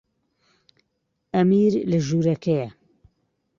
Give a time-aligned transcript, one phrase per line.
[1.33, 2.67] ئەمیر لە ژوورەکەیە.